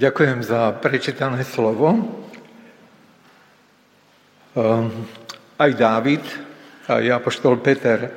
Ďakujem 0.00 0.40
za 0.40 0.72
prečítané 0.80 1.44
slovo. 1.44 1.92
Ehm, 4.56 5.04
aj 5.60 5.70
Dávid, 5.76 6.24
aj 6.88 7.20
Apoštol 7.20 7.60
Peter 7.60 8.08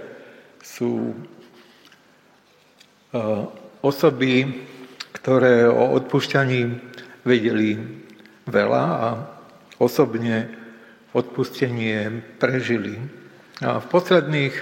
sú 0.63 1.11
ehm, 3.11 3.51
osoby, 3.83 4.63
ktoré 5.11 5.67
o 5.67 5.99
odpúšťaní 5.99 6.71
vedeli 7.27 7.75
veľa 8.47 8.83
a 8.87 9.07
osobne 9.75 10.55
odpustenie 11.11 12.23
prežili. 12.39 12.95
A 13.59 13.83
v 13.83 13.85
posledných 13.91 14.55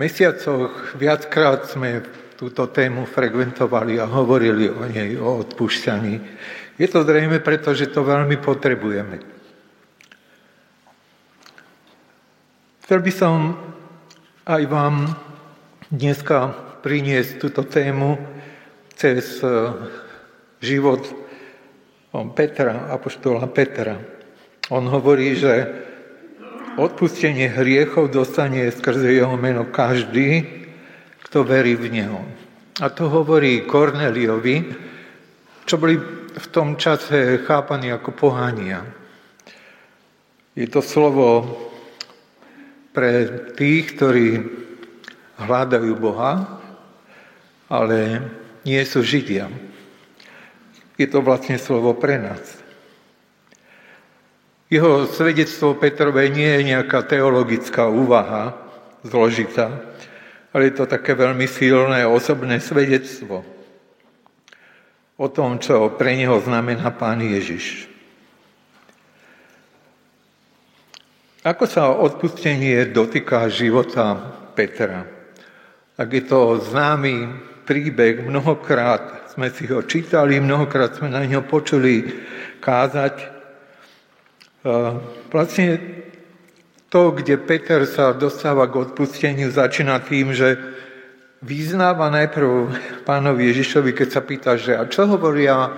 mesiacoch 0.00 0.96
viackrát 0.96 1.68
sme 1.68 2.00
túto 2.34 2.66
tému 2.66 3.06
frekventovali 3.06 3.98
a 4.02 4.06
hovorili 4.06 4.70
o 4.70 4.84
nej, 4.86 5.16
o 5.18 5.40
odpúšťaní. 5.42 6.14
Je 6.78 6.88
to 6.90 7.06
zrejme 7.06 7.38
preto, 7.38 7.70
že 7.70 7.90
to 7.90 8.02
veľmi 8.02 8.38
potrebujeme. 8.42 9.22
Chcel 12.84 13.00
by 13.00 13.12
som 13.14 13.36
aj 14.44 14.62
vám 14.68 15.14
dneska 15.88 16.52
priniesť 16.84 17.40
túto 17.40 17.64
tému 17.64 18.20
cez 18.92 19.40
e, 19.40 19.72
život 20.60 21.00
Petra, 22.36 22.92
apoštola 22.94 23.48
Petra. 23.50 23.98
On 24.70 24.84
hovorí, 24.86 25.34
že 25.34 25.66
odpustenie 26.78 27.50
hriechov 27.50 28.10
dostane 28.10 28.70
skrze 28.70 29.16
jeho 29.16 29.34
meno 29.34 29.66
každý, 29.66 30.63
kto 31.34 31.42
verí 31.42 31.74
v 31.74 31.90
Neho. 31.90 32.22
A 32.78 32.94
to 32.94 33.10
hovorí 33.10 33.66
Korneliovi, 33.66 34.70
čo 35.66 35.82
boli 35.82 35.98
v 36.30 36.46
tom 36.54 36.78
čase 36.78 37.42
chápaní 37.42 37.90
ako 37.90 38.14
pohania. 38.14 38.86
Je 40.54 40.62
to 40.70 40.78
slovo 40.78 41.42
pre 42.94 43.26
tých, 43.58 43.98
ktorí 43.98 44.46
hľadajú 45.42 45.90
Boha, 45.98 46.62
ale 47.66 48.22
nie 48.62 48.78
sú 48.86 49.02
Židia. 49.02 49.50
Je 50.94 51.10
to 51.10 51.18
vlastne 51.18 51.58
slovo 51.58 51.98
pre 51.98 52.22
nás. 52.22 52.62
Jeho 54.70 55.10
svedectvo 55.10 55.74
Petrové 55.74 56.30
nie 56.30 56.46
je 56.46 56.78
nejaká 56.78 57.02
teologická 57.02 57.90
úvaha 57.90 58.54
zložitá, 59.02 59.93
ale 60.54 60.70
je 60.70 60.74
to 60.78 60.86
také 60.86 61.18
veľmi 61.18 61.50
silné 61.50 62.06
osobné 62.06 62.62
svedectvo 62.62 63.42
o 65.18 65.26
tom, 65.26 65.58
čo 65.58 65.94
pre 65.98 66.14
neho 66.14 66.38
znamená 66.38 66.94
Pán 66.94 67.18
Ježiš. 67.22 67.90
Ako 71.44 71.68
sa 71.68 71.92
odpustenie 71.92 72.88
dotýka 72.88 73.50
života 73.52 74.16
Petra? 74.56 75.04
Ak 75.94 76.08
je 76.08 76.24
to 76.24 76.56
známy 76.56 77.28
príbeh, 77.68 78.24
mnohokrát 78.24 79.28
sme 79.34 79.50
si 79.50 79.68
ho 79.68 79.82
čítali, 79.84 80.40
mnohokrát 80.40 80.96
sme 80.96 81.10
na 81.12 81.26
ňo 81.26 81.44
počuli 81.44 82.06
kázať. 82.62 83.14
Vlastne 85.28 85.66
to, 86.94 87.10
kde 87.10 87.42
Peter 87.42 87.82
sa 87.90 88.14
dostáva 88.14 88.70
k 88.70 88.86
odpusteniu, 88.86 89.50
začína 89.50 89.98
tým, 90.06 90.30
že 90.30 90.54
vyznáva 91.42 92.06
najprv 92.06 92.70
pánovi 93.02 93.50
Ježišovi, 93.50 93.90
keď 93.90 94.08
sa 94.14 94.22
pýta, 94.22 94.54
že 94.54 94.78
a 94.78 94.86
čo 94.86 95.10
hovoria 95.10 95.74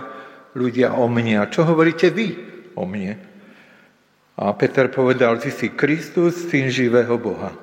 ľudia 0.53 0.93
o 0.93 1.09
mne 1.09 1.41
a 1.41 1.49
čo 1.49 1.65
hovoríte 1.65 2.13
vy 2.13 2.37
o 2.77 2.85
mne? 2.85 3.17
A 4.37 4.53
Peter 4.53 4.93
povedal, 4.93 5.41
ty 5.41 5.49
si 5.49 5.73
Kristus, 5.73 6.37
syn 6.53 6.69
živého 6.69 7.17
Boha. 7.17 7.57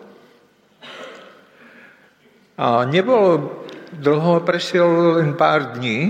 A 2.58 2.90
nebolo 2.90 3.62
dlho, 3.94 4.42
prešiel 4.42 5.22
len 5.22 5.38
pár 5.38 5.78
dní 5.78 6.10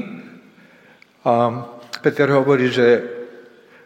a 1.28 1.52
Peter 2.00 2.32
hovorí, 2.32 2.72
že 2.72 3.12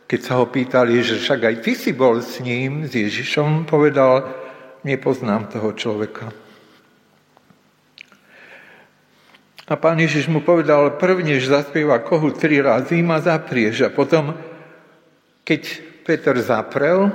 keď 0.07 0.19
sa 0.23 0.39
ho 0.39 0.47
pýtali, 0.47 1.03
že 1.03 1.19
však 1.19 1.39
aj 1.43 1.55
ty 1.67 1.75
si 1.75 1.91
bol 1.91 2.23
s 2.23 2.39
ním, 2.39 2.87
s 2.87 2.95
Ježišom, 2.95 3.67
povedal, 3.67 4.23
nepoznám 4.87 5.51
toho 5.51 5.75
človeka. 5.75 6.31
A 9.67 9.75
pán 9.75 9.99
Ježiš 9.99 10.31
mu 10.31 10.39
povedal, 10.39 10.95
prvnež 10.95 11.51
zaspieva 11.51 11.99
kohu 11.99 12.31
tri 12.31 12.63
razy, 12.63 13.03
ma 13.03 13.19
zaprieš. 13.19 13.83
A 13.83 13.89
potom, 13.91 14.31
keď 15.43 15.61
Peter 16.07 16.39
zaprel, 16.39 17.11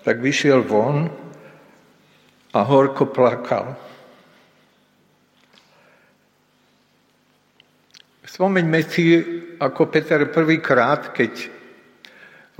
tak 0.00 0.16
vyšiel 0.24 0.64
von 0.64 1.12
a 2.56 2.60
horko 2.64 3.12
plakal. 3.12 3.76
Spomeňme 8.24 8.80
si, 8.88 9.20
ako 9.60 9.92
Peter 9.92 10.24
prvýkrát, 10.32 11.12
keď 11.12 11.60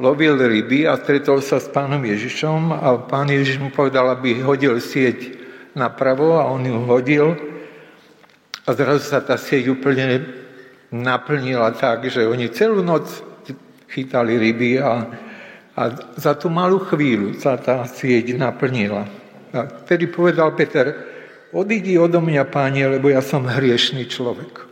lovil 0.02 0.34
ryby 0.34 0.90
a 0.90 0.98
stretol 0.98 1.38
sa 1.38 1.62
s 1.62 1.70
pánom 1.70 2.02
Ježišom 2.02 2.74
a 2.74 3.06
pán 3.06 3.30
Ježiš 3.30 3.62
mu 3.62 3.70
povedal, 3.70 4.10
aby 4.10 4.42
hodil 4.42 4.82
sieť 4.82 5.38
napravo 5.78 6.42
a 6.42 6.50
on 6.50 6.66
ju 6.66 6.74
hodil 6.90 7.38
a 8.66 8.68
zrazu 8.74 9.06
sa 9.06 9.22
tá 9.22 9.38
sieť 9.38 9.70
úplne 9.70 10.26
naplnila 10.90 11.70
tak, 11.78 12.10
že 12.10 12.26
oni 12.26 12.50
celú 12.50 12.82
noc 12.82 13.06
chytali 13.94 14.42
ryby 14.42 14.82
a, 14.82 15.06
a 15.78 15.82
za 16.18 16.34
tú 16.34 16.50
malú 16.50 16.82
chvíľu 16.82 17.38
sa 17.38 17.54
tá 17.54 17.86
sieť 17.86 18.34
naplnila. 18.34 19.06
A 19.54 19.70
vtedy 19.86 20.10
povedal 20.10 20.50
Peter, 20.58 20.98
odídi 21.54 21.94
odo 21.94 22.18
mňa, 22.18 22.50
pánie, 22.50 22.90
lebo 22.90 23.06
ja 23.06 23.22
som 23.22 23.46
hriešný 23.46 24.10
človek. 24.10 24.66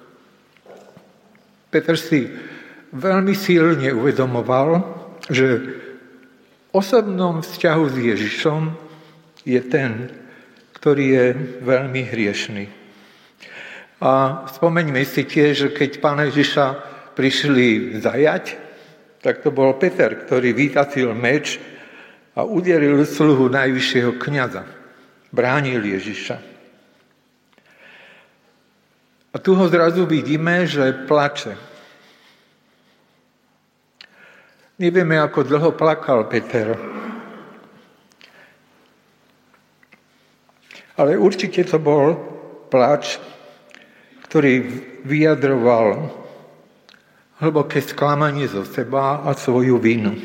Peter 1.70 1.94
si 1.94 2.26
veľmi 2.91 3.30
silne 3.38 3.94
uvedomoval, 3.94 5.00
že 5.30 5.46
v 5.56 5.64
osobnom 6.74 7.41
vzťahu 7.41 7.84
s 7.86 7.96
Ježišom 7.96 8.62
je 9.46 9.60
ten, 9.62 10.10
ktorý 10.76 11.04
je 11.06 11.26
veľmi 11.62 12.02
hriešný. 12.10 12.64
A 14.00 14.44
spomeňme 14.48 15.00
si 15.06 15.22
tiež, 15.28 15.52
že 15.54 15.68
keď 15.70 15.91
pána 16.00 16.26
Ježiša 16.28 16.66
prišli 17.14 18.00
zajať, 18.00 18.44
tak 19.20 19.44
to 19.44 19.52
bol 19.52 19.76
Peter, 19.76 20.16
ktorý 20.16 20.56
vytacil 20.56 21.12
meč 21.12 21.60
a 22.32 22.42
uderil 22.42 23.04
sluhu 23.04 23.52
najvyššieho 23.52 24.16
kniaza. 24.16 24.64
Bránil 25.28 25.84
Ježiša. 25.84 26.36
A 29.30 29.36
tu 29.38 29.54
ho 29.54 29.66
zrazu 29.70 30.08
vidíme, 30.08 30.66
že 30.66 31.06
plače. 31.06 31.69
Nevieme, 34.80 35.20
ako 35.20 35.44
dlho 35.44 35.76
plakal 35.76 36.24
Peter. 36.24 36.72
Ale 40.96 41.20
určite 41.20 41.68
to 41.68 41.76
bol 41.76 42.16
plač, 42.72 43.20
ktorý 44.24 44.64
vyjadroval 45.04 46.08
hlboké 47.44 47.84
sklamanie 47.84 48.48
zo 48.48 48.64
seba 48.64 49.20
a 49.20 49.36
svoju 49.36 49.76
vinu. 49.76 50.16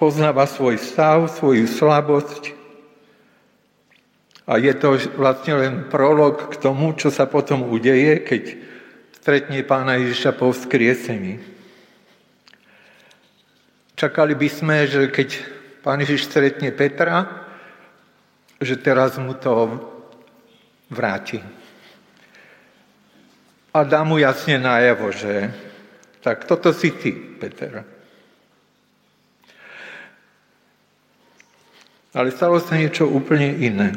Poznáva 0.00 0.48
svoj 0.48 0.80
stav, 0.80 1.28
svoju 1.28 1.68
slabosť 1.68 2.56
a 4.48 4.56
je 4.56 4.72
to 4.80 4.96
vlastne 5.20 5.60
len 5.60 5.74
prolog 5.92 6.48
k 6.48 6.56
tomu, 6.56 6.96
čo 6.96 7.12
sa 7.12 7.28
potom 7.28 7.68
udeje, 7.68 8.24
keď 8.24 8.42
stretne 9.28 9.60
pána 9.60 10.00
Ježiša 10.00 10.40
po 10.40 10.48
vzkriesení. 10.48 11.36
Čakali 13.92 14.32
by 14.32 14.48
sme, 14.48 14.88
že 14.88 15.12
keď 15.12 15.28
pán 15.84 16.00
Ježiš 16.00 16.32
stretne 16.32 16.72
Petra, 16.72 17.28
že 18.56 18.80
teraz 18.80 19.20
mu 19.20 19.36
to 19.36 19.76
vráti. 20.88 21.44
A 23.76 23.84
dá 23.84 24.00
mu 24.00 24.16
jasne 24.16 24.56
najavo, 24.56 25.12
že 25.12 25.52
tak 26.24 26.48
toto 26.48 26.72
si 26.72 26.88
ty, 26.96 27.12
Peter. 27.12 27.84
Ale 32.16 32.32
stalo 32.32 32.64
sa 32.64 32.80
niečo 32.80 33.04
úplne 33.04 33.60
iné. 33.60 33.92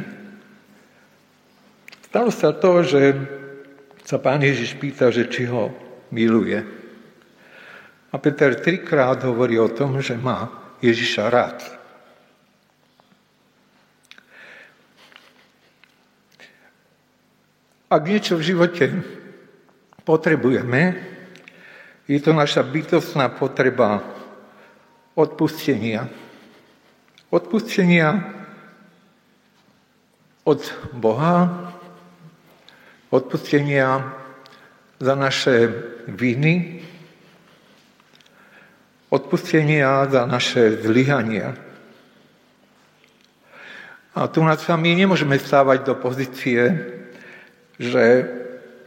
Stalo 2.12 2.36
sa 2.36 2.52
to, 2.52 2.84
že 2.84 3.40
sa 4.06 4.18
pán 4.18 4.42
Ježiš 4.42 4.76
pýta, 4.78 5.14
že 5.14 5.30
či 5.30 5.48
ho 5.48 5.72
miluje. 6.12 6.60
A 8.12 8.16
Peter 8.20 8.56
trikrát 8.60 9.24
hovorí 9.24 9.56
o 9.56 9.72
tom, 9.72 10.04
že 10.04 10.20
má 10.20 10.52
Ježiša 10.84 11.24
rád. 11.32 11.58
Ak 17.92 18.08
niečo 18.08 18.40
v 18.40 18.48
živote 18.56 18.86
potrebujeme, 20.08 20.96
je 22.08 22.20
to 22.24 22.32
naša 22.32 22.64
bytostná 22.64 23.32
potreba 23.32 24.04
odpustenia. 25.16 26.08
Odpustenia 27.32 28.32
od 30.44 30.60
Boha, 30.96 31.72
odpustenia 33.12 34.16
za 34.98 35.14
naše 35.14 35.68
viny, 36.08 36.82
odpustenia 39.12 40.08
za 40.08 40.24
naše 40.24 40.80
zlyhania. 40.80 41.54
A 44.16 44.28
tu 44.28 44.44
nás 44.44 44.64
my 44.64 44.92
nemôžeme 44.96 45.36
stávať 45.40 45.88
do 45.88 45.96
pozície, 46.00 46.60
že 47.80 48.04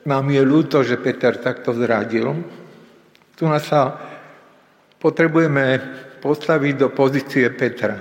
nám 0.05 0.29
je 0.29 0.43
ľúto, 0.44 0.85
že 0.85 1.00
Peter 1.00 1.37
takto 1.37 1.73
zradil. 1.73 2.44
Tu 3.37 3.44
nás 3.49 3.65
sa 3.65 3.97
potrebujeme 5.00 5.81
postaviť 6.21 6.75
do 6.76 6.88
pozície 6.93 7.49
Petra. 7.53 8.00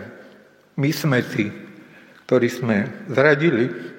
My 0.79 0.91
sme 0.91 1.23
tí, 1.23 1.51
ktorí 2.27 2.47
sme 2.51 3.07
zradili, 3.07 3.92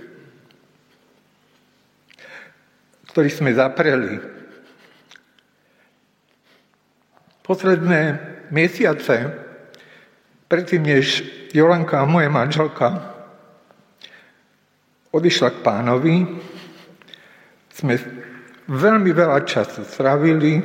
ktorí 3.14 3.30
sme 3.30 3.54
zapreli. 3.54 4.18
Posledné 7.46 8.02
mesiace, 8.50 9.30
predtým 10.50 10.82
než 10.82 11.22
Jolanka, 11.54 12.02
moja 12.10 12.26
manželka, 12.26 13.14
odišla 15.14 15.54
k 15.54 15.62
pánovi, 15.62 16.26
sme 17.70 17.94
veľmi 18.66 19.14
veľa 19.14 19.46
času 19.46 19.86
stravili 19.86 20.58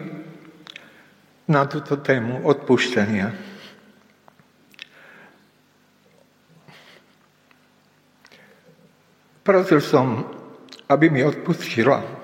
na 1.54 1.70
túto 1.70 2.02
tému 2.02 2.50
odpúšťania. 2.50 3.30
Prosil 9.46 9.86
som, 9.86 10.26
aby 10.90 11.14
mi 11.14 11.22
odpustila. 11.22 12.18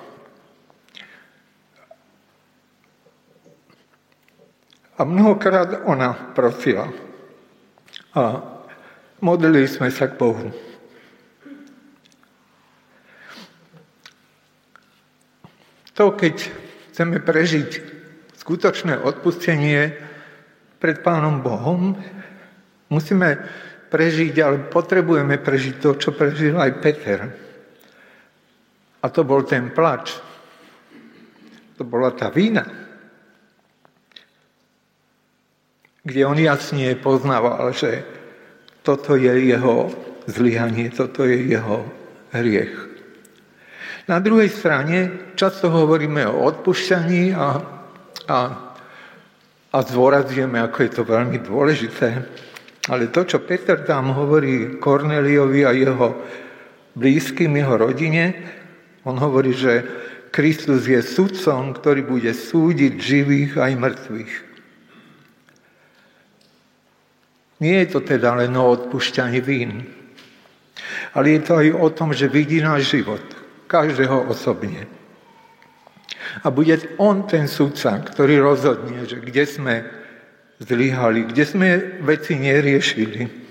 A 4.96 5.04
mnohokrát 5.04 5.84
ona 5.84 6.32
prosila. 6.32 6.88
A 8.16 8.40
modlili 9.20 9.68
sme 9.68 9.92
sa 9.92 10.08
k 10.08 10.16
Bohu. 10.16 10.56
To, 15.96 16.12
keď 16.16 16.36
chceme 16.92 17.20
prežiť 17.24 17.70
skutočné 18.40 19.00
odpustenie 19.00 19.96
pred 20.80 21.00
Pánom 21.04 21.40
Bohom, 21.40 21.96
musíme 22.92 23.40
prežiť, 23.92 24.36
ale 24.44 24.68
potrebujeme 24.68 25.40
prežiť 25.40 25.76
to, 25.80 25.96
čo 25.96 26.12
prežil 26.12 26.56
aj 26.60 26.72
Peter. 26.84 27.20
A 29.00 29.06
to 29.08 29.24
bol 29.28 29.44
ten 29.48 29.72
plač. 29.72 30.16
To 31.80 31.84
bola 31.84 32.12
tá 32.12 32.28
vína. 32.32 32.85
Kde 36.06 36.22
on 36.22 36.38
jasne 36.38 36.94
poznával, 37.02 37.74
že 37.74 38.06
toto 38.86 39.18
je 39.18 39.34
jeho 39.50 39.90
zlyhanie, 40.30 40.94
toto 40.94 41.26
je 41.26 41.50
jeho 41.50 41.82
hriech. 42.30 42.74
Na 44.06 44.22
druhej 44.22 44.54
strane 44.54 45.34
často 45.34 45.74
hovoríme 45.74 46.30
o 46.30 46.46
odpušťaní 46.46 47.34
a, 47.34 47.48
a, 48.30 48.40
a 49.74 49.78
zdôrazujeme, 49.82 50.62
ako 50.62 50.78
je 50.86 50.92
to 50.94 51.04
veľmi 51.10 51.42
dôležité. 51.42 52.10
Ale 52.86 53.10
to, 53.10 53.26
čo 53.26 53.42
Peter 53.42 53.82
tam 53.82 54.14
hovorí 54.14 54.78
Korneliovi 54.78 55.66
a 55.66 55.74
jeho 55.74 56.22
blízkym, 56.94 57.58
jeho 57.58 57.82
rodine, 57.82 58.24
on 59.10 59.18
hovorí, 59.18 59.58
že 59.58 59.82
Kristus 60.30 60.86
je 60.86 61.02
sudcom, 61.02 61.74
ktorý 61.74 62.06
bude 62.06 62.30
súdiť 62.30 62.94
živých 63.02 63.52
aj 63.58 63.72
mŕtvych. 63.74 64.34
Nie 67.60 67.88
je 67.88 67.96
to 67.96 68.00
teda 68.04 68.36
len 68.36 68.52
o 68.60 68.68
odpušťaní 68.68 69.40
vín, 69.40 69.88
ale 71.16 71.40
je 71.40 71.42
to 71.48 71.54
aj 71.64 71.68
o 71.72 71.88
tom, 71.88 72.12
že 72.12 72.28
vidí 72.28 72.60
náš 72.60 72.92
život 72.92 73.24
každého 73.72 74.28
osobne. 74.28 74.84
A 76.44 76.52
bude 76.52 76.76
on 77.00 77.24
ten 77.24 77.48
sudca, 77.48 77.96
ktorý 78.04 78.44
rozhodne, 78.44 79.08
že 79.08 79.24
kde 79.24 79.44
sme 79.48 79.76
zlyhali, 80.60 81.32
kde 81.32 81.44
sme 81.48 81.70
veci 82.04 82.36
neriešili. 82.36 83.48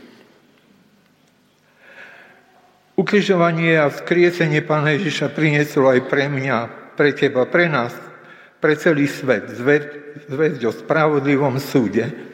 Ukrižovanie 2.94 3.80
a 3.80 3.90
vzkriesenie 3.90 4.62
Pána 4.62 4.94
Ježiša 4.94 5.32
prinieslo 5.32 5.88
aj 5.88 6.06
pre 6.12 6.28
mňa, 6.28 6.56
pre 6.94 7.10
teba, 7.16 7.48
pre 7.48 7.66
nás, 7.72 7.90
pre 8.60 8.76
celý 8.76 9.08
svet. 9.08 9.48
Zväzť 10.28 10.60
o 10.68 10.72
spravodlivom 10.72 11.56
súde 11.58 12.33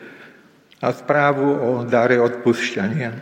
a 0.81 0.88
správu 0.97 1.44
o 1.44 1.71
dare 1.85 2.17
odpúšťania. 2.17 3.12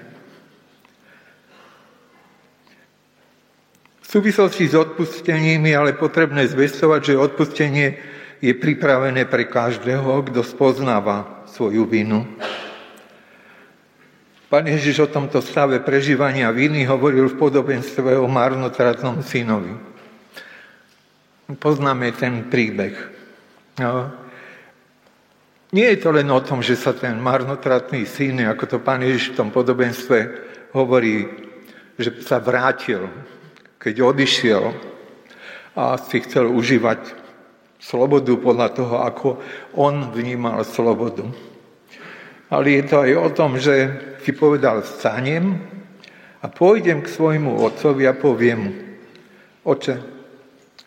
V 3.99 4.07
súvislosti 4.07 4.71
s 4.71 4.75
odpustením 4.79 5.69
je 5.69 5.75
ale 5.77 5.93
potrebné 5.93 6.49
zvestovať, 6.49 7.13
že 7.13 7.21
odpustenie 7.21 8.01
je 8.39 8.55
pripravené 8.55 9.27
pre 9.27 9.45
každého, 9.45 10.25
kto 10.31 10.41
spoznáva 10.47 11.45
svoju 11.51 11.85
vinu. 11.85 12.25
Pán 14.49 14.65
Ježiš 14.65 15.05
o 15.05 15.13
tomto 15.13 15.45
stave 15.45 15.77
prežívania 15.85 16.49
viny 16.49 16.89
hovoril 16.89 17.29
v 17.29 17.37
podobenstve 17.37 18.17
o 18.17 18.25
marnotratnom 18.25 19.21
synovi. 19.21 19.77
Poznáme 21.61 22.09
ten 22.17 22.49
príbeh. 22.49 22.97
No. 23.77 24.09
Nie 25.69 25.93
je 25.93 26.01
to 26.01 26.17
len 26.17 26.29
o 26.33 26.41
tom, 26.41 26.65
že 26.65 26.81
sa 26.81 26.97
ten 26.97 27.21
marnotratný 27.21 28.09
syn, 28.09 28.41
ako 28.49 28.65
to 28.65 28.79
pán 28.81 29.05
Ježiš 29.05 29.33
v 29.33 29.39
tom 29.45 29.49
podobenstve 29.53 30.19
hovorí, 30.73 31.29
že 32.01 32.25
sa 32.25 32.41
vrátil 32.41 33.05
keď 33.79 33.95
odišiel 34.03 34.75
a 35.79 35.95
si 36.03 36.19
chcel 36.27 36.51
užívať 36.51 37.15
slobodu 37.79 38.35
podľa 38.35 38.69
toho, 38.75 38.97
ako 39.07 39.29
on 39.79 40.11
vnímal 40.11 40.67
slobodu. 40.67 41.23
Ale 42.51 42.67
je 42.75 42.83
to 42.91 42.97
aj 43.07 43.13
o 43.15 43.31
tom, 43.31 43.55
že 43.55 43.75
si 44.27 44.35
povedal, 44.35 44.83
stanem 44.83 45.63
a 46.43 46.51
pôjdem 46.51 47.07
k 47.07 47.13
svojmu 47.13 47.63
otcovi 47.63 48.03
a 48.11 48.19
poviem 48.19 48.75
oče, 49.63 49.95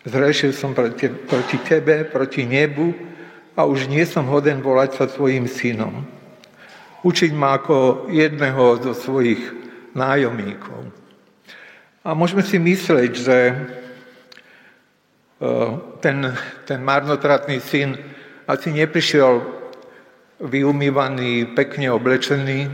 zrešil 0.04 0.52
som 0.52 0.76
proti, 0.76 1.08
proti 1.08 1.56
tebe, 1.64 2.04
proti 2.04 2.44
nebu 2.44 2.92
a 3.56 3.68
už 3.68 3.88
nie 3.88 4.04
som 4.08 4.24
hoden 4.28 4.64
volať 4.64 4.90
sa 4.96 5.04
tvojim 5.08 5.44
synom. 5.44 6.04
Učiť 7.02 7.32
ma 7.34 7.58
ako 7.58 8.08
jedného 8.08 8.78
zo 8.80 8.92
svojich 8.94 9.42
nájomníkov. 9.92 10.88
A 12.02 12.14
môžeme 12.16 12.42
si 12.42 12.58
myslieť, 12.58 13.12
že 13.14 13.38
e, 13.46 13.54
ten, 16.02 16.18
ten 16.66 16.80
marnotratný 16.82 17.62
syn 17.62 17.94
asi 18.48 18.74
neprišiel 18.74 19.42
vyumývaný, 20.42 21.54
pekne 21.54 21.94
oblečený, 21.94 22.66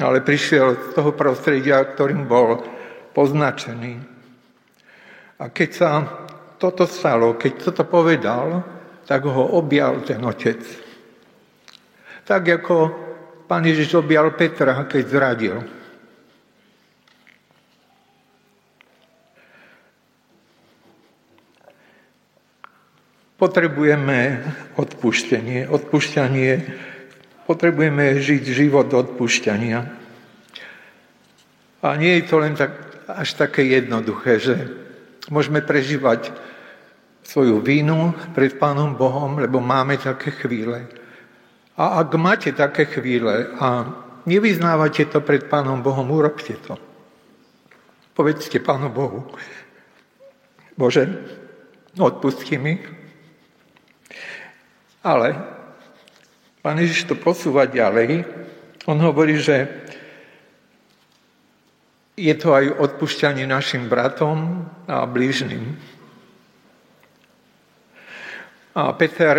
ale 0.00 0.20
prišiel 0.20 0.76
z 0.76 0.86
toho 0.96 1.12
prostredia, 1.16 1.80
ktorým 1.80 2.28
bol 2.28 2.60
poznačený. 3.16 4.00
A 5.40 5.48
keď 5.48 5.70
sa 5.72 5.90
toto 6.60 6.84
stalo, 6.86 7.34
keď 7.34 7.52
toto 7.72 7.84
povedal, 7.88 8.71
tak 9.06 9.26
ho 9.26 9.44
objal 9.58 10.00
ten 10.06 10.22
otec. 10.22 10.62
Tak 12.22 12.42
ako 12.62 12.76
pán 13.50 13.66
Ježiš 13.66 13.98
objal 13.98 14.30
Petra, 14.38 14.86
keď 14.86 15.04
zradil. 15.10 15.56
Potrebujeme 23.42 24.38
odpuštenie. 24.78 25.66
Odpušťanie, 25.66 26.50
potrebujeme 27.50 28.22
žiť 28.22 28.42
život 28.54 28.86
odpušťania. 28.86 29.80
A 31.82 31.88
nie 31.98 32.22
je 32.22 32.24
to 32.30 32.38
len 32.38 32.54
tak, 32.54 32.70
až 33.10 33.34
také 33.34 33.66
jednoduché, 33.66 34.38
že 34.38 34.54
môžeme 35.26 35.58
prežívať 35.58 36.30
svoju 37.22 37.62
vínu 37.62 38.14
pred 38.34 38.58
Pánom 38.58 38.94
Bohom, 38.94 39.38
lebo 39.38 39.62
máme 39.62 39.98
také 39.98 40.30
chvíle. 40.30 40.86
A 41.78 42.02
ak 42.04 42.14
máte 42.20 42.52
také 42.52 42.84
chvíle 42.84 43.48
a 43.56 43.88
nevyznávate 44.28 45.08
to 45.08 45.24
pred 45.24 45.48
Pánom 45.48 45.80
Bohom, 45.80 46.10
urobte 46.10 46.58
to. 46.60 46.76
Povedzte 48.12 48.60
Pánu 48.60 48.92
Bohu, 48.92 49.24
Bože, 50.76 51.08
odpustí 51.96 52.60
mi. 52.60 52.76
Ale 55.02 55.34
pán 56.62 56.78
Ježiš 56.78 57.08
to 57.08 57.14
posúva 57.18 57.66
ďalej. 57.66 58.24
On 58.86 58.98
hovorí, 59.00 59.40
že 59.40 59.68
je 62.14 62.34
to 62.36 62.52
aj 62.52 62.76
odpúšťanie 62.76 63.48
našim 63.48 63.88
bratom 63.88 64.68
a 64.86 65.08
blížnym. 65.08 65.74
A 68.72 68.96
Peter 68.96 69.36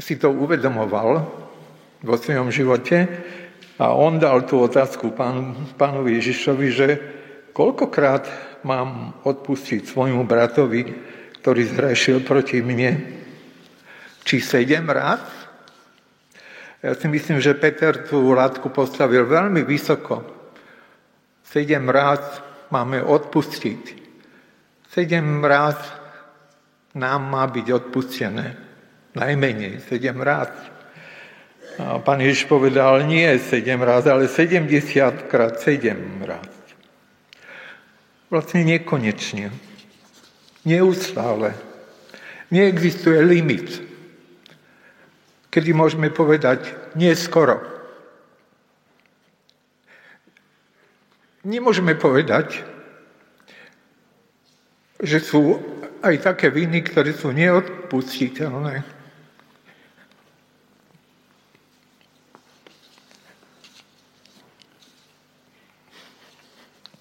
si 0.00 0.16
to 0.16 0.32
uvedomoval 0.32 1.10
vo 2.00 2.14
svojom 2.16 2.48
živote 2.48 3.04
a 3.76 3.92
on 3.92 4.16
dal 4.16 4.48
tú 4.48 4.64
otázku 4.64 5.12
pán, 5.12 5.54
pánovi 5.76 6.16
Ježišovi, 6.18 6.68
že 6.72 6.88
koľkokrát 7.52 8.24
mám 8.64 9.20
odpustiť 9.22 9.84
svojmu 9.84 10.24
bratovi, 10.24 10.88
ktorý 11.44 11.62
zhrešil 11.68 12.24
proti 12.24 12.64
mne? 12.64 12.96
Či 14.24 14.40
sedem 14.40 14.88
rád? 14.88 15.22
Ja 16.82 16.98
si 16.98 17.06
myslím, 17.06 17.38
že 17.38 17.54
Peter 17.54 18.08
tú 18.08 18.34
látku 18.34 18.72
postavil 18.74 19.28
veľmi 19.28 19.62
vysoko. 19.62 20.24
Sedem 21.46 21.86
rád 21.86 22.24
máme 22.72 23.04
odpustiť. 23.04 23.82
Sedem 24.90 25.44
rád 25.44 26.01
nám 26.94 27.20
má 27.24 27.44
byť 27.48 27.66
odpustené. 27.72 28.56
Najmenej, 29.12 29.84
sedem 29.88 30.20
rád. 30.20 30.52
A 31.80 32.00
pán 32.00 32.20
Ježiš 32.20 32.48
povedal, 32.48 33.04
nie 33.08 33.28
sedem 33.40 33.80
rád, 33.80 34.08
ale 34.08 34.28
70 34.28 35.28
krát 35.28 35.60
sedem 35.60 36.20
rád. 36.24 36.48
Vlastne 38.32 38.64
nekonečne. 38.64 39.52
Neustále. 40.64 41.56
Neexistuje 42.52 43.20
limit, 43.24 43.80
kedy 45.48 45.72
môžeme 45.72 46.12
povedať 46.12 46.72
neskoro. 46.92 47.60
Nemôžeme 51.42 51.96
povedať, 51.96 52.60
že 55.02 55.18
sú 55.18 55.58
aj 56.02 56.14
také 56.18 56.50
viny, 56.50 56.82
ktoré 56.82 57.14
sú 57.14 57.30
neodpustiteľné. 57.30 58.82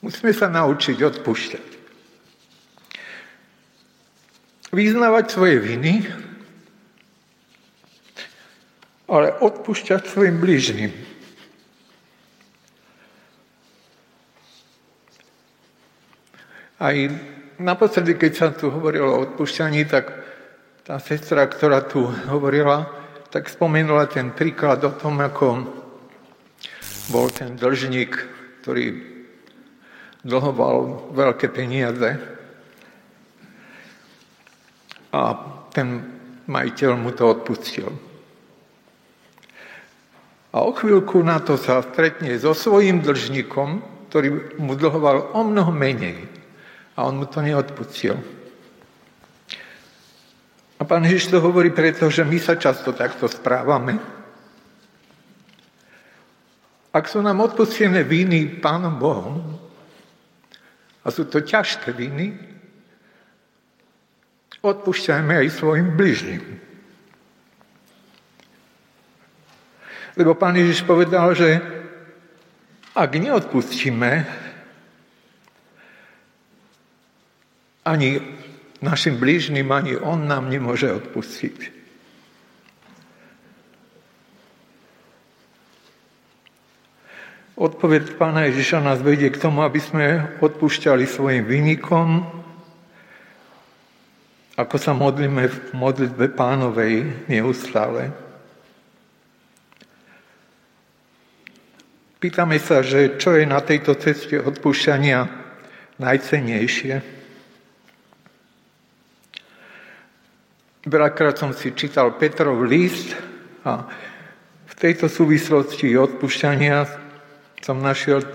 Musíme 0.05 0.33
sa 0.33 0.49
naučiť 0.49 0.97
odpúšťať. 1.01 1.65
Vyznávať 4.71 5.25
svoje 5.33 5.57
viny, 5.61 6.05
ale 9.09 9.33
odpúšťať 9.41 10.07
svojim 10.07 10.37
blížnym. 10.39 10.93
Aj 16.81 16.97
naposledy, 17.61 18.17
keď 18.17 18.31
sa 18.33 18.47
tu 18.49 18.73
hovorilo 18.73 19.07
o 19.13 19.21
odpúšťaní, 19.29 19.85
tak 19.85 20.09
tá 20.81 20.97
sestra, 20.97 21.45
ktorá 21.45 21.85
tu 21.85 22.09
hovorila, 22.27 22.89
tak 23.29 23.47
spomenula 23.47 24.09
ten 24.09 24.33
príklad 24.33 24.81
o 24.83 24.91
tom, 24.91 25.21
ako 25.21 25.63
bol 27.13 27.29
ten 27.29 27.55
dlžník, 27.55 28.11
ktorý 28.61 28.85
dlhoval 30.25 31.09
veľké 31.13 31.47
peniaze 31.49 32.17
a 35.11 35.21
ten 35.73 36.03
majiteľ 36.45 36.91
mu 36.97 37.11
to 37.13 37.29
odpustil. 37.29 37.89
A 40.51 40.67
o 40.67 40.75
chvíľku 40.75 41.23
na 41.23 41.39
to 41.39 41.55
sa 41.55 41.79
stretne 41.79 42.35
so 42.35 42.51
svojím 42.51 42.99
dlžníkom, 42.99 43.79
ktorý 44.11 44.59
mu 44.59 44.75
dlhoval 44.75 45.31
o 45.31 45.41
mnoho 45.47 45.71
menej 45.71 46.40
a 46.95 47.07
on 47.07 47.17
mu 47.17 47.25
to 47.25 47.39
neodpustil. 47.39 48.19
A 50.77 50.83
pán 50.83 51.05
Ježiš 51.05 51.29
to 51.29 51.37
hovorí 51.37 51.69
preto, 51.69 52.09
že 52.09 52.25
my 52.25 52.41
sa 52.41 52.57
často 52.57 52.91
takto 52.91 53.29
správame. 53.29 54.01
Ak 56.91 57.07
sú 57.07 57.21
nám 57.23 57.39
odpustené 57.39 58.03
viny 58.03 58.59
Pánom 58.59 58.97
Bohom, 58.97 59.61
a 61.01 61.07
sú 61.09 61.25
to 61.25 61.41
ťažké 61.41 61.93
viny, 61.97 62.37
odpúšťajme 64.61 65.33
aj 65.41 65.47
svojim 65.49 65.97
bližným. 65.97 66.43
Lebo 70.13 70.37
pán 70.37 70.53
Ježiš 70.53 70.85
povedal, 70.85 71.33
že 71.33 71.57
ak 72.93 73.11
neodpustíme, 73.17 74.11
ani 77.81 78.21
našim 78.81 79.17
blížnym, 79.17 79.69
ani 79.71 79.97
on 79.97 80.25
nám 80.25 80.49
nemôže 80.49 80.89
odpustiť. 80.89 81.81
Odpoveď 87.61 88.17
pána 88.17 88.49
Ježiša 88.49 88.81
nás 88.81 89.05
vedie 89.05 89.29
k 89.29 89.37
tomu, 89.37 89.61
aby 89.61 89.77
sme 89.77 90.05
odpúšťali 90.41 91.05
svojim 91.05 91.45
vynikom, 91.45 92.25
ako 94.57 94.75
sa 94.81 94.97
modlíme 94.97 95.45
v 95.45 95.57
modlitbe 95.77 96.33
pánovej 96.33 97.05
neustále. 97.29 98.09
Pýtame 102.17 102.57
sa, 102.57 102.81
že 102.81 103.17
čo 103.21 103.37
je 103.37 103.45
na 103.45 103.61
tejto 103.61 103.93
ceste 103.97 104.41
odpúšťania 104.41 105.25
najcennejšie. 106.01 107.20
Veľakrát 110.81 111.37
som 111.37 111.53
si 111.53 111.77
čítal 111.77 112.17
Petrov 112.17 112.57
list 112.65 113.13
a 113.61 113.85
v 114.65 114.73
tejto 114.73 115.05
súvislosti 115.05 115.93
odpúšťania 115.93 116.89
som 117.61 117.77
našiel 117.77 118.25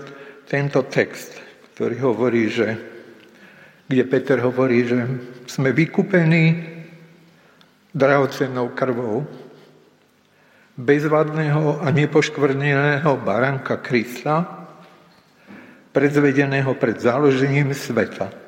tento 0.47 0.79
text, 0.87 1.35
ktorý 1.75 1.99
hovorí, 1.99 2.47
že, 2.47 2.79
kde 3.91 4.03
Peter 4.07 4.39
hovorí, 4.39 4.87
že 4.87 4.95
sme 5.43 5.75
vykúpení 5.75 6.63
drahocennou 7.91 8.71
krvou 8.71 9.27
bezvadného 10.79 11.83
a 11.83 11.91
nepoškvrneného 11.91 13.11
baránka 13.27 13.83
Krista, 13.83 14.47
predzvedeného 15.91 16.71
pred 16.79 16.95
založením 16.95 17.75
sveta 17.75 18.46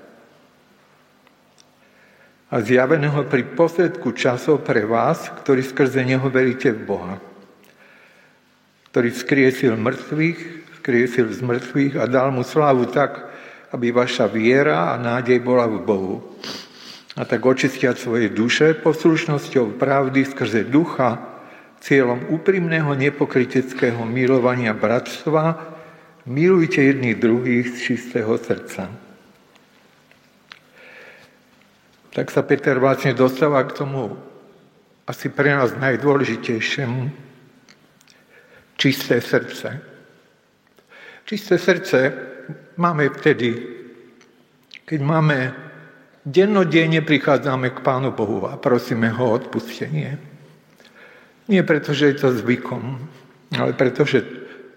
a 2.50 2.56
zjaveného 2.66 3.30
pri 3.30 3.46
posledku 3.54 4.10
časov 4.18 4.66
pre 4.66 4.82
vás, 4.82 5.30
ktorí 5.46 5.62
skrze 5.62 6.02
Neho 6.02 6.26
veríte 6.34 6.74
v 6.74 6.82
Boha, 6.82 7.16
ktorý 8.90 9.14
vzkriesil 9.14 9.78
mŕtvych, 9.78 10.40
vzkriesil 10.82 11.30
z 11.30 11.40
mŕtvych 11.46 11.94
a 12.02 12.10
dal 12.10 12.34
mu 12.34 12.42
slávu 12.42 12.90
tak, 12.90 13.30
aby 13.70 13.94
vaša 13.94 14.26
viera 14.26 14.90
a 14.90 14.98
nádej 14.98 15.38
bola 15.46 15.70
v 15.70 15.78
Bohu. 15.86 16.16
A 17.14 17.22
tak 17.22 17.46
očistiať 17.46 18.02
svoje 18.02 18.34
duše 18.34 18.74
poslušnosťou 18.82 19.78
pravdy 19.78 20.26
skrze 20.26 20.66
ducha, 20.66 21.22
cieľom 21.86 22.34
úprimného 22.34 22.90
nepokryteckého 22.98 24.02
milovania 24.10 24.74
bratstva, 24.74 25.70
milujte 26.26 26.82
jedných 26.82 27.22
druhých 27.22 27.78
z 27.78 27.94
čistého 27.94 28.34
srdca. 28.42 29.09
Tak 32.20 32.36
sa 32.36 32.44
Peter 32.44 32.76
vlastne 32.76 33.16
dostáva 33.16 33.64
k 33.64 33.80
tomu 33.80 34.12
asi 35.08 35.32
pre 35.32 35.56
nás 35.56 35.72
najdôležitejšiemu 35.72 37.08
čisté 38.76 39.24
srdce. 39.24 39.80
Čisté 41.24 41.56
srdce 41.56 42.12
máme 42.76 43.08
vtedy, 43.16 43.56
keď 44.84 45.00
máme 45.00 45.56
dennodenne 46.28 47.00
prichádzame 47.00 47.72
k 47.72 47.80
Pánu 47.80 48.12
Bohu 48.12 48.52
a 48.52 48.60
prosíme 48.60 49.08
ho 49.16 49.24
o 49.32 49.40
odpustenie. 49.40 50.20
Nie 51.48 51.64
preto, 51.64 51.96
že 51.96 52.12
je 52.12 52.16
to 52.20 52.36
zvykom, 52.36 53.00
ale 53.56 53.72
preto, 53.80 54.04
že 54.04 54.28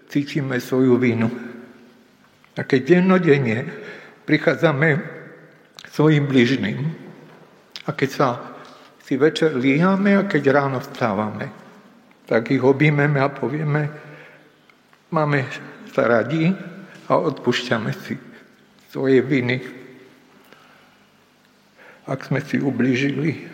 cítime 0.07 0.63
svoju 0.63 0.95
vinu. 0.95 1.27
A 2.55 2.63
keď 2.63 3.03
dennodenne 3.03 3.67
prichádzame 4.23 5.03
svojim 5.91 6.23
bližným, 6.23 7.02
a 7.83 7.89
keď 7.91 8.09
sa 8.09 8.27
si 9.03 9.19
večer 9.19 9.59
líhame 9.59 10.15
a 10.15 10.23
keď 10.23 10.43
ráno 10.55 10.79
vstávame, 10.79 11.51
tak 12.23 12.55
ich 12.55 12.63
objímeme 12.63 13.19
a 13.19 13.27
povieme, 13.27 13.91
máme 15.11 15.43
sa 15.91 16.07
radi 16.07 16.49
a 17.11 17.13
odpúšťame 17.19 17.91
si 17.91 18.15
svoje 18.89 19.19
viny. 19.19 19.83
ak 22.03 22.19
sme 22.27 22.43
si 22.43 22.59
ublížili. 22.59 23.47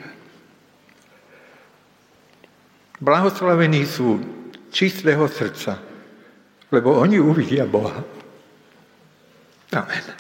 Blahoslavení 2.98 3.86
sú 3.86 4.18
čistého 4.74 5.22
srdca, 5.30 5.78
lebo 6.74 6.98
oni 6.98 7.22
uvidia 7.22 7.70
Boha. 7.70 8.02
Amen. 9.70 10.19